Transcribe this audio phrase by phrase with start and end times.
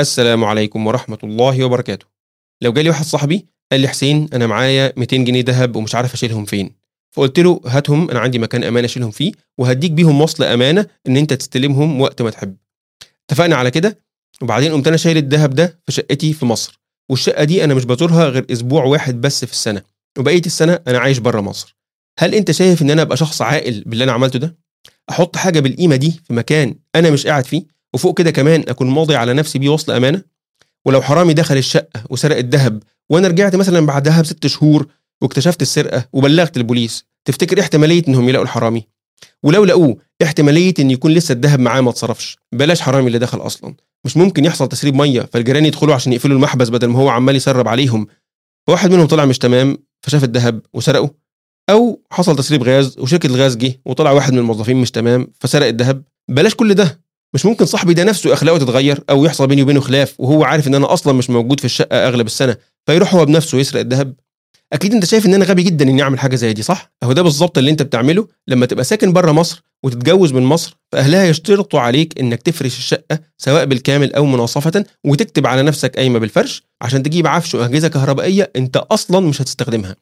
[0.00, 2.06] السلام عليكم ورحمة الله وبركاته.
[2.62, 6.44] لو جالي واحد صاحبي قال لي حسين أنا معايا 200 جنيه ذهب ومش عارف أشيلهم
[6.44, 6.70] فين.
[7.12, 11.32] فقلت له هاتهم أنا عندي مكان أمانة أشيلهم فيه وهديك بيهم وصل أمانة إن أنت
[11.32, 12.56] تستلمهم وقت ما تحب.
[13.28, 13.98] اتفقنا على كده
[14.42, 16.80] وبعدين قمت أنا شايل الذهب ده في شقتي في مصر
[17.10, 19.82] والشقة دي أنا مش بزورها غير أسبوع واحد بس في السنة
[20.18, 21.76] وبقية السنة أنا عايش بره مصر.
[22.18, 24.56] هل أنت شايف إن أنا أبقى شخص عاقل باللي أنا عملته ده؟
[25.10, 29.16] أحط حاجة بالقيمة دي في مكان أنا مش قاعد فيه؟ وفوق كده كمان أكون ماضي
[29.16, 30.22] على نفسي بيه وصل أمانة.
[30.86, 34.86] ولو حرامي دخل الشقة وسرق الذهب وأنا رجعت مثلا بعدها بست شهور
[35.22, 38.86] واكتشفت السرقة وبلغت البوليس تفتكر احتمالية إنهم يلاقوا الحرامي؟
[39.42, 42.38] ولو لقوه احتمالية إن يكون لسه الذهب معاه ما اتصرفش.
[42.52, 43.74] بلاش حرامي اللي دخل أصلا.
[44.04, 47.68] مش ممكن يحصل تسريب مية فالجيران يدخلوا عشان يقفلوا المحبس بدل ما هو عمال يسرب
[47.68, 48.06] عليهم.
[48.66, 51.14] فواحد منهم طلع مش تمام فشاف الذهب وسرقه.
[51.70, 56.02] أو حصل تسريب غاز وشركة الغاز جه وطلع واحد من الموظفين مش تمام فسرق الذهب.
[56.28, 57.03] بلاش كل ده.
[57.34, 60.74] مش ممكن صاحبي ده نفسه أخلاقه تتغير أو يحصل بيني وبينه خلاف وهو عارف إن
[60.74, 62.56] أنا أصلا مش موجود في الشقة أغلب السنة
[62.86, 64.14] فيروح هو بنفسه يسرق الذهب.
[64.72, 67.22] أكيد أنت شايف إن أنا غبي جدا إني أعمل حاجة زي دي صح؟ أهو ده
[67.22, 72.20] بالظبط اللي أنت بتعمله لما تبقى ساكن بره مصر وتتجوز من مصر فأهلها يشترطوا عليك
[72.20, 77.54] إنك تفرش الشقة سواء بالكامل أو مناصفة وتكتب على نفسك قايمه بالفرش عشان تجيب عفش
[77.54, 79.96] وأجهزة كهربائية أنت أصلا مش هتستخدمها.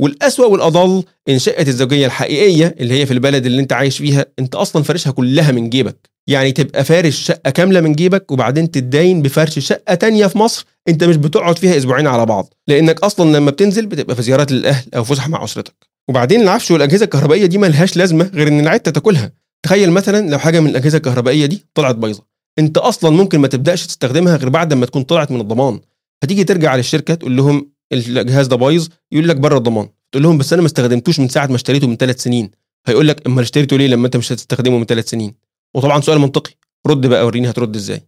[0.00, 4.54] والأسوأ والأضل إن شقة الزوجية الحقيقية اللي هي في البلد اللي أنت عايش فيها أنت
[4.54, 6.10] أصلا فارشها كلها من جيبك.
[6.26, 11.04] يعني تبقى فارش شقة كاملة من جيبك وبعدين تتداين بفرش شقة تانية في مصر أنت
[11.04, 12.54] مش بتقعد فيها أسبوعين على بعض.
[12.68, 15.74] لأنك أصلا لما بتنزل بتبقى في زيارات للأهل أو فسح مع أسرتك.
[16.08, 19.32] وبعدين العفش والأجهزة الكهربائية دي ملهاش لازمة غير إن العدة تاكلها.
[19.62, 22.22] تخيل مثلا لو حاجة من الأجهزة الكهربائية دي طلعت بايظة.
[22.58, 25.80] أنت أصلا ممكن ما تبدأش تستخدمها غير بعد ما تكون طلعت من الضمان.
[26.22, 29.88] هتيجي ترجع للشركة تقول لهم الجهاز ده بايظ يقول لك بره الضمان.
[30.12, 32.50] تقول لهم بس أنا ما استخدمتوش من ساعة ما اشتريته من ثلاث سنين.
[32.86, 35.34] هيقول لك أمال اشتريته ليه لما أنت مش هتستخدمه من ثلاث سنين؟
[35.74, 36.52] وطبعا سؤال منطقي.
[36.86, 38.02] رد بقى وريني هترد إزاي.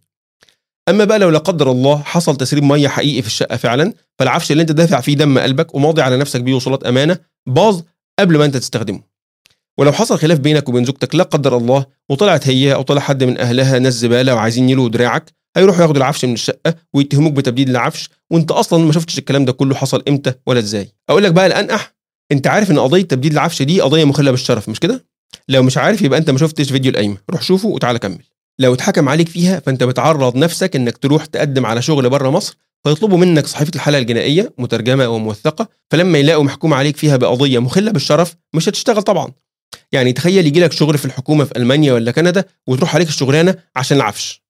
[0.89, 4.61] أما بقى لو لا قدر الله حصل تسريب مية حقيقي في الشقة فعلا فالعفش اللي
[4.61, 7.81] أنت دافع فيه دم قلبك وماضي على نفسك بيه وصولات أمانة باظ
[8.19, 9.01] قبل ما أنت تستخدمه.
[9.77, 13.37] ولو حصل خلاف بينك وبين زوجتك لا قدر الله وطلعت هي أو طلع حد من
[13.39, 18.09] أهلها ناس زبالة وعايزين يلوا دراعك هيروحوا ياخدوا العفش من الشقة ويتهموك بتبديل العفش.
[18.31, 21.93] وأنت أصلا ما شفتش الكلام ده كله حصل إمتى ولا إزاي؟ أقول لك بقى الانقح
[22.31, 25.05] أنت عارف إن قضية تبديل العفش دي قضية مخلة بالشرف مش كده؟
[25.49, 27.17] لو مش عارف يبقى انت ما شفتش فيديو القايمة.
[27.29, 28.19] روح شوفه وتعالى كمل.
[28.59, 33.17] لو اتحكم عليك فيها فانت بتعرض نفسك انك تروح تقدم على شغل بره مصر فيطلبوا
[33.17, 38.69] منك صحيفة الحاله الجنائية مترجمة وموثقة فلما يلاقوا محكوم عليك فيها بقضية مخلة بالشرف مش
[38.69, 39.31] هتشتغل طبعا.
[39.91, 43.97] يعني تخيل يجي لك شغل في الحكومة في ألمانيا ولا كندا وتروح عليك الشغلانة عشان
[43.97, 44.43] العفش.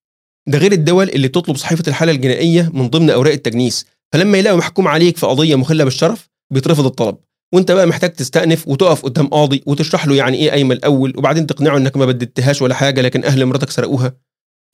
[0.48, 3.86] ده غير الدول اللي بتطلب صحيفة الحاله الجنائية من ضمن أوراق التجنيس.
[4.14, 7.18] فلما يلاقوا محكوم عليك في قضية مخلة بالشرف بيترفض الطلب.
[7.54, 11.78] وانت بقى محتاج تستأنف وتقف قدام قاضي وتشرح له يعني إيه قايمة الأول وبعدين تقنعه
[11.78, 14.14] إنك ما بددتهاش ولا حاجة لكن أهل مراتك سرقوها.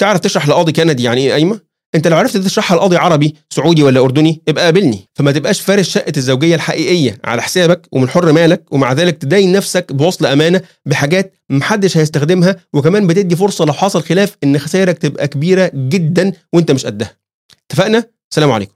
[0.01, 1.59] تعرف تشرح لقاضي كندي يعني إيه قايمة؟
[1.95, 5.09] انت لو عرفت تشرحها لقاضي عربي سعودي ولا أردني ابقى قابلني.
[5.15, 9.93] فما تبقاش فارش شقة الزوجية الحقيقية على حسابك ومن حر مالك ومع ذلك تدين نفسك
[9.93, 15.71] بوصل أمانة بحاجات محدش هيستخدمها وكمان بتدي فرصة لو حصل خلاف إن خسائرك تبقى كبيرة
[15.75, 17.11] جدا وأنت مش قدها.
[17.69, 18.03] اتفقنا؟
[18.33, 18.73] سلام عليكم.